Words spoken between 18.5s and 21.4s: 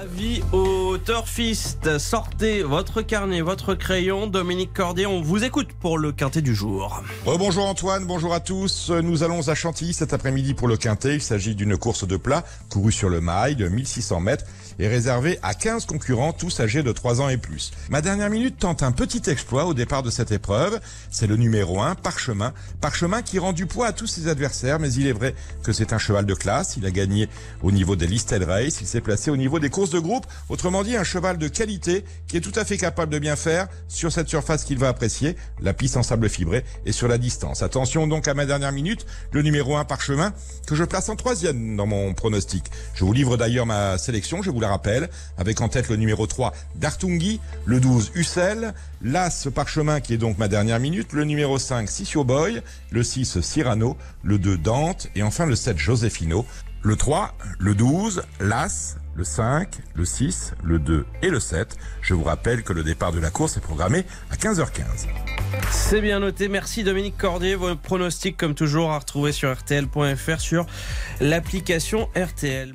tente un petit exploit au départ de cette épreuve. C'est le